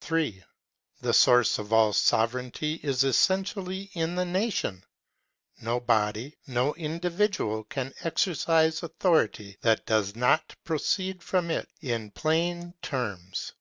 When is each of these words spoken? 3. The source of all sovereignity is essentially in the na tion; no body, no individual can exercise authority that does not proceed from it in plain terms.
3. 0.00 0.42
The 1.00 1.12
source 1.14 1.56
of 1.60 1.72
all 1.72 1.92
sovereignity 1.92 2.80
is 2.82 3.04
essentially 3.04 3.88
in 3.92 4.16
the 4.16 4.24
na 4.24 4.48
tion; 4.50 4.82
no 5.62 5.78
body, 5.78 6.36
no 6.48 6.74
individual 6.74 7.62
can 7.62 7.94
exercise 8.00 8.82
authority 8.82 9.58
that 9.60 9.86
does 9.86 10.16
not 10.16 10.56
proceed 10.64 11.22
from 11.22 11.52
it 11.52 11.68
in 11.82 12.10
plain 12.10 12.74
terms. 12.82 13.52